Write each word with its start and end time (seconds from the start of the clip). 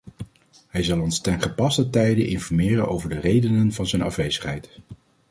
Hij 0.67 0.83
zal 0.83 1.01
ons 1.01 1.21
ten 1.21 1.41
gepaste 1.41 1.89
tijde 1.89 2.27
informeren 2.27 2.87
over 2.87 3.09
de 3.09 3.19
redenen 3.19 3.71
van 3.73 3.87
zijn 3.87 4.01
afwezigheid. 4.01 4.69